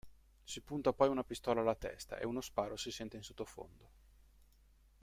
Si 0.51 0.61
punta 0.63 0.93
poi 0.93 1.09
una 1.09 1.23
pistola 1.23 1.61
alla 1.61 1.75
testa 1.75 2.17
e 2.17 2.25
uno 2.25 2.41
sparo 2.41 2.75
si 2.75 2.89
sente 2.89 3.17
in 3.17 3.23
sottofondo. 3.23 3.89